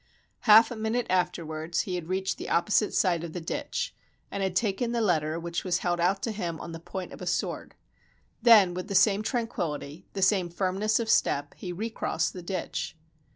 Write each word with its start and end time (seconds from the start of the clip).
Half 0.49 0.71
a 0.71 0.75
minute 0.75 1.05
after 1.11 1.45
wards 1.45 1.81
he 1.81 1.93
had 1.93 2.07
reached 2.09 2.39
the 2.39 2.49
opposite 2.49 2.91
side 2.91 3.23
of 3.23 3.33
the 3.33 3.39
ditch, 3.39 3.93
and 4.31 4.41
had 4.41 4.55
taken 4.55 4.93
the 4.93 4.99
letter 4.99 5.39
which 5.39 5.63
was 5.63 5.77
held 5.85 5.99
out 5.99 6.23
to 6.23 6.31
him 6.31 6.59
on 6.59 6.71
the 6.71 6.79
point 6.79 7.13
of 7.13 7.21
a 7.21 7.27
sword. 7.27 7.75
Then, 8.41 8.73
with 8.73 8.87
the 8.87 8.95
same 8.95 9.21
tranquillity, 9.21 10.07
the 10.13 10.23
same 10.23 10.49
firmness 10.49 10.99
of 10.99 11.07
step, 11.07 11.53
he 11.55 11.71
recrossed 11.71 12.33
the 12.33 12.41
ditch. 12.41 12.97